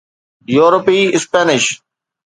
يورپي 0.53 0.97
اسپينش 1.17 1.63